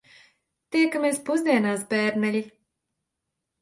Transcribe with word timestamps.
Tiekamies 0.77 1.21
pusdienās, 1.29 1.87
bērneļi. 1.95 2.45